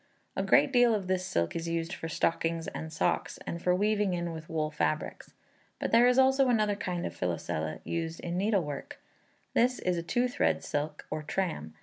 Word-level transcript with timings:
A 0.35 0.41
great 0.41 0.71
deal 0.73 0.95
of 0.95 1.05
this 1.05 1.23
silk 1.27 1.55
is 1.55 1.67
used 1.67 1.93
for 1.93 2.09
stockings 2.09 2.67
and 2.69 2.91
socks, 2.91 3.37
and 3.45 3.61
for 3.61 3.75
weaving 3.75 4.15
in 4.15 4.31
with 4.31 4.49
wool 4.49 4.71
fabrics, 4.71 5.35
but 5.77 5.91
there 5.91 6.07
is 6.07 6.17
also 6.17 6.47
another 6.47 6.73
kind 6.75 7.05
of 7.05 7.15
Filoselle 7.15 7.79
used 7.83 8.19
in 8.21 8.35
needlework. 8.35 8.99
This 9.53 9.77
is 9.77 10.03
two 10.07 10.27
thread 10.27 10.63
silk, 10.63 11.05
or 11.11 11.21
"tram." 11.21 11.75